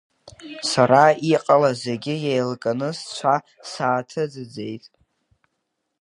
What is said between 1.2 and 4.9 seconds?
иҟалаз зегьы еилкааны сцәа сааҭаӡыӡеит.